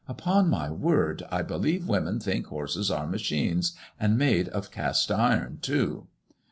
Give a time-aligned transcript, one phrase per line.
[0.07, 5.59] "Upon my word, I believe women think horses are machines, and made of cast iron
[5.61, 6.07] too."